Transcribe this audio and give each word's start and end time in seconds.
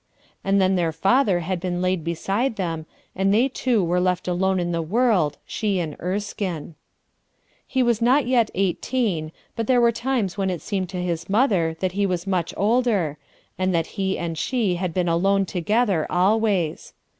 And 0.43 0.59
then 0.59 0.77
their 0.77 0.91
father 0.91 1.41
had 1.41 1.59
been 1.59 1.79
laid 1.79 2.03
beside 2.03 2.55
them 2.55 2.87
and 3.15 3.31
they 3.31 3.47
two 3.47 3.83
were 3.83 3.99
left 4.01 4.27
alone 4.27 4.59
in 4.59 4.71
the 4.71 4.81
world, 4.81 5.37
she 5.45 5.77
and 5.79 5.95
Erskine* 5.99 6.73
He 7.67 7.83
was 7.83 8.01
not 8.01 8.25
yet 8.25 8.49
eighteen, 8.55 9.31
but 9.55 9.67
there 9.67 9.79
were 9.79 9.91
times 9.91 10.39
when 10.39 10.49
it 10.49 10.63
seemed 10.63 10.89
to 10.89 11.03
his 11.03 11.29
mother 11.29 11.75
that 11.81 11.91
he 11.91 12.07
was 12.07 12.25
much 12.25 12.51
older, 12.57 13.19
and 13.59 13.75
that 13.75 13.85
he 13.93 14.17
and 14.17 14.39
she 14.39 14.73
had 14.77 14.91
been 14.91 15.07
alone 15.07 15.45
together 15.45 16.07
always. 16.09 16.93